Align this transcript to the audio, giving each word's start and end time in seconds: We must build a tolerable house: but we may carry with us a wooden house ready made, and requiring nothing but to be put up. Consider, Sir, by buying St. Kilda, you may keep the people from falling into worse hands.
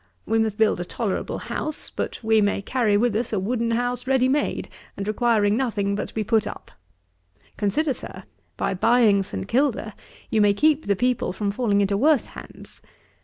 We 0.25 0.39
must 0.39 0.57
build 0.57 0.79
a 0.79 0.83
tolerable 0.83 1.37
house: 1.37 1.91
but 1.91 2.19
we 2.23 2.41
may 2.41 2.63
carry 2.63 2.97
with 2.97 3.15
us 3.15 3.31
a 3.31 3.39
wooden 3.39 3.69
house 3.69 4.07
ready 4.07 4.27
made, 4.27 4.67
and 4.97 5.07
requiring 5.07 5.55
nothing 5.55 5.93
but 5.93 6.07
to 6.07 6.13
be 6.15 6.23
put 6.23 6.47
up. 6.47 6.71
Consider, 7.55 7.93
Sir, 7.93 8.23
by 8.57 8.73
buying 8.73 9.21
St. 9.21 9.47
Kilda, 9.47 9.93
you 10.31 10.41
may 10.41 10.55
keep 10.55 10.85
the 10.87 10.95
people 10.95 11.33
from 11.33 11.51
falling 11.51 11.81
into 11.81 11.97
worse 11.97 12.25
hands. 12.33 12.81